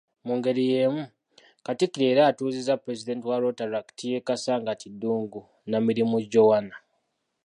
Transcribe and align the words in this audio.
Mu 0.25 0.33
ngeri 0.37 0.63
yeemu, 0.71 1.03
Katikkiro 1.65 2.05
era 2.13 2.21
atuuzizza 2.25 2.73
pulezidenti 2.83 3.25
wa 3.29 3.37
Rotaract 3.43 3.97
ye 4.11 4.25
Kasangati 4.27 4.87
Ddungu 4.95 5.41
Namirimu 5.69 6.17
Joana. 6.31 6.75